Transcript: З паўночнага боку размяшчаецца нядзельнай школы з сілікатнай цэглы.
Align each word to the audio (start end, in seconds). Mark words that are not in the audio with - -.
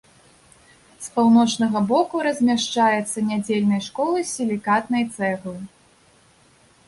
З 1.07 1.11
паўночнага 1.17 1.79
боку 1.91 2.21
размяшчаецца 2.29 3.23
нядзельнай 3.27 3.81
школы 3.87 4.19
з 4.23 4.29
сілікатнай 4.37 5.03
цэглы. 5.15 5.57